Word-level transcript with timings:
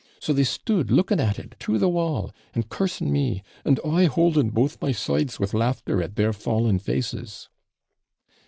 So 0.19 0.33
they 0.33 0.45
stood 0.45 0.89
looking 0.89 1.19
at 1.19 1.37
it 1.37 1.53
through 1.59 1.77
the 1.77 1.87
wall, 1.87 2.33
and 2.55 2.67
cursing 2.67 3.13
me 3.13 3.43
and 3.63 3.79
I 3.87 4.05
holding 4.05 4.49
both 4.49 4.81
my 4.81 4.91
sides 4.93 5.39
with 5.39 5.53
laughter 5.53 6.01
at 6.01 6.15
their 6.15 6.33
fallen 6.33 6.79
faces.' 6.79 7.49